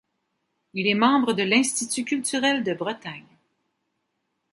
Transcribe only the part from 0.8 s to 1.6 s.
est membre de